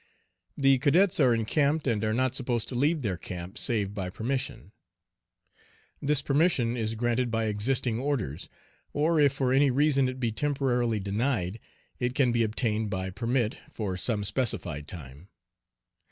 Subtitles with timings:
[0.57, 4.71] The cadets are encamped and are not supposed to leave their camp save by permission.
[6.01, 8.49] This permission is granted by existing orders,
[8.93, 11.59] or if for any reason it be temporarily denied
[11.99, 15.27] it can be obtained by "permit" for some specified time.